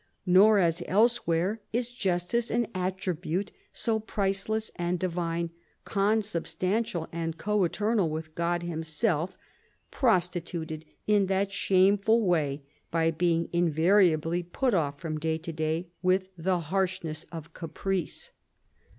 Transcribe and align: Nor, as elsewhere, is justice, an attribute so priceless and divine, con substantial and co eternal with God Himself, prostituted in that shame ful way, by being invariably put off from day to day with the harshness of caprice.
Nor, 0.25 0.57
as 0.57 0.81
elsewhere, 0.87 1.61
is 1.71 1.91
justice, 1.91 2.49
an 2.49 2.65
attribute 2.73 3.51
so 3.71 3.99
priceless 3.99 4.71
and 4.77 4.97
divine, 4.97 5.51
con 5.85 6.23
substantial 6.23 7.07
and 7.11 7.37
co 7.37 7.63
eternal 7.65 8.09
with 8.09 8.33
God 8.33 8.63
Himself, 8.63 9.37
prostituted 9.91 10.85
in 11.05 11.27
that 11.27 11.53
shame 11.53 11.99
ful 11.99 12.25
way, 12.25 12.63
by 12.89 13.11
being 13.11 13.47
invariably 13.53 14.41
put 14.41 14.73
off 14.73 14.99
from 14.99 15.19
day 15.19 15.37
to 15.37 15.53
day 15.53 15.89
with 16.01 16.29
the 16.35 16.59
harshness 16.71 17.27
of 17.31 17.53
caprice. 17.53 18.31